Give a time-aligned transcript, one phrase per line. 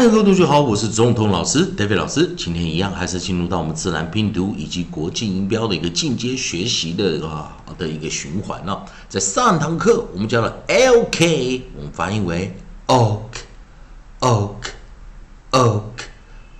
[0.00, 2.32] 嗨，各位同学好，我是总统老师 David 老师。
[2.36, 8.86] 今天一样还是进入到我们自然拼读以及国际音标的一个进阶学习的啊的一个循环了。
[9.08, 12.54] 在上堂课我们教了 LK，我们发音为
[12.86, 15.82] oak，oak，oak。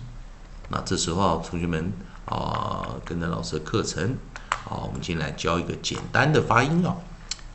[0.69, 1.91] 那这时候同学们
[2.25, 4.17] 啊跟着老师的课程
[4.65, 6.95] 啊，我们进来教一个简单的发音啊，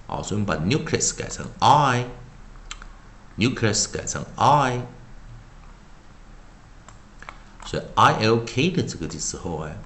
[0.06, 4.80] 好，所以我们把 nucleus 改成 I，nucleus 改成 I，
[7.64, 9.76] 所以 I L K 的这个的时候哎，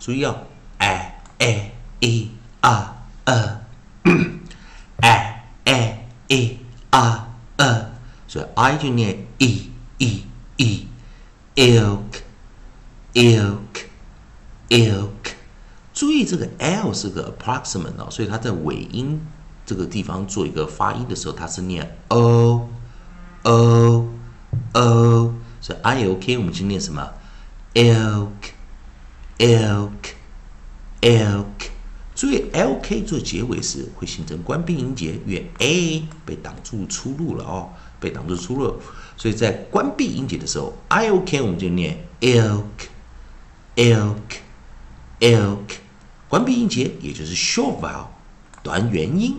[0.00, 0.36] 注意啊
[0.78, 6.58] ，I、A、E r e，a a e
[6.92, 7.90] 啊呃。
[8.28, 10.24] 所以 I 就念 e e
[10.56, 12.08] e，ilk，ilk，ilk。
[15.92, 19.20] 注意这个 l 是个 approximate 哦，所以它在尾音
[19.66, 22.70] 这个地方做一个发音的时候，它是念 o
[23.42, 24.08] o
[24.72, 25.34] o。
[25.60, 27.12] 所以 I L K 我们就念什么
[27.74, 28.32] ilk，ilk，ilk。
[32.30, 37.70] 意 L K 做结尾时会形成关闭音节，因为 a 被挡住出路了哦。
[38.02, 38.80] 被挡住出路，
[39.16, 42.66] 所以在关闭音节的时候，i o k 我们就念 ilk，ilk，ilk，
[46.28, 48.06] 关闭音节也就是 short vowel，
[48.64, 49.36] 短元音，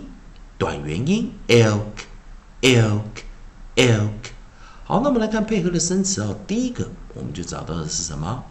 [0.58, 3.04] 短元音 ilk，ilk，ilk。
[4.86, 6.40] 好，那我们来看配合的生词哦。
[6.48, 8.46] 第一个我们就找到的是什么？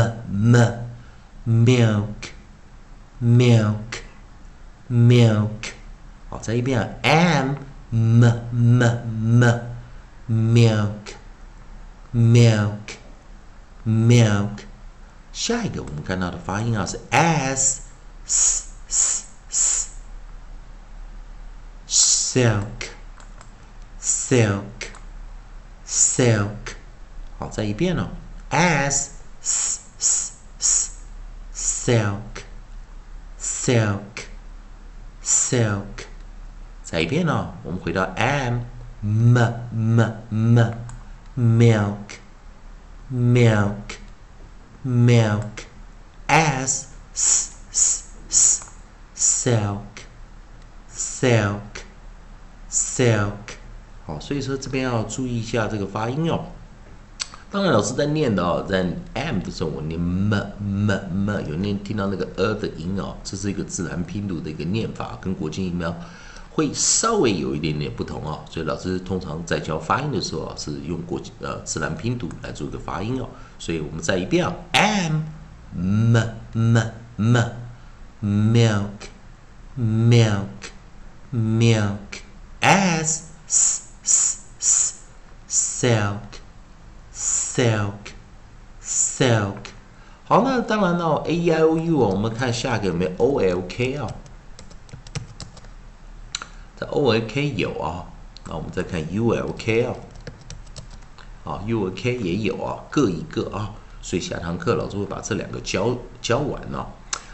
[1.45, 2.05] m，milk
[3.21, 3.75] milk
[4.89, 5.49] milk。
[6.29, 7.55] 好，再一遍 m
[7.89, 8.83] m m
[10.27, 11.15] m，milk
[12.13, 12.97] milk
[13.85, 14.59] milk。
[15.31, 17.81] 下一个我们看到的发音啊是 s
[18.25, 18.69] s
[19.49, 19.89] s
[21.87, 22.86] silk
[24.27, 24.91] silk
[25.87, 26.75] silk。
[27.39, 28.09] 好，再一遍哦，
[28.49, 29.09] as
[29.41, 30.91] s s s
[31.55, 32.43] silk
[33.39, 34.27] silk
[35.23, 36.05] silk，
[36.83, 38.61] 再一遍哦，我们回到 m
[39.01, 39.37] m
[39.71, 40.59] m m
[41.35, 42.19] milk
[43.11, 43.97] milk
[44.85, 45.65] milk
[46.27, 48.65] as s s s
[49.15, 49.81] silk
[50.91, 51.83] silk
[52.69, 53.46] silk，
[54.08, 56.46] 好，所以说这边要注意一下这个发音哦。
[57.50, 58.78] 当然，老师在念的哦，在
[59.12, 65.94] m 的时候我念 m m m，有念听到那个呃的音哦，这是一个自然拼读的一个念法，跟国际音标
[66.50, 68.40] 会稍微有一点点不同哦。
[68.48, 73.28] 所以老师通常在教发音的时候，是用国际呃自然拼读来做一个发音哦。
[73.58, 75.22] 所以我们再一遍啊，m
[75.74, 76.16] m
[76.54, 76.78] m
[77.20, 77.36] m
[78.22, 78.88] milk
[79.78, 80.46] milk
[81.30, 82.22] milk
[82.62, 83.77] as s
[85.78, 86.40] silk
[87.14, 87.92] silk
[88.82, 89.54] silk，
[90.24, 94.08] 好，那当然了，a e i o u 哦，我们看下一个有没有 o l k 啊？
[96.76, 98.06] 这 o l k 有啊，
[98.46, 99.94] 那我们再看 u l k 啊，
[101.44, 103.70] 啊 u l k 也有啊，各一个啊，
[104.02, 106.86] 所以下堂课老师会把这两个教教完哦。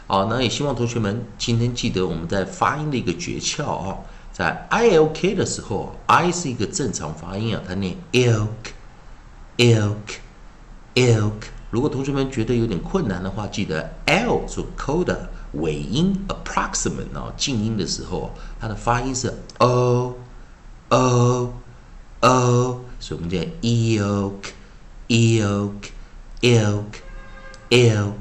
[0.07, 3.97] 好，那也希望同学们今天记得我们在发音的一个诀窍啊，
[4.37, 8.47] 在 i l k 的时候，i 是一个正常发音啊，它念 ilk。
[9.55, 9.95] ilk
[10.95, 11.31] ilk，
[11.71, 15.15] 如果同学们觉得有点困难的话，记得 l 做 coda
[15.53, 20.17] 尾音 approximate 啊，静音的时候，它的发音是 o
[20.89, 21.53] o
[22.19, 24.51] o，所以我们念 ilk
[25.07, 25.71] ilk
[26.41, 26.83] ilk
[27.69, 28.13] ilk